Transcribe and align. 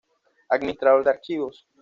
Administrador 0.49 1.03
de 1.03 1.11
archivos 1.11 1.67